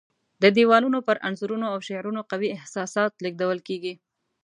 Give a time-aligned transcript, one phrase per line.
[0.43, 3.93] د دیوالونو پر انځورونو او شعرونو قوي احساسات لېږدول کېږي.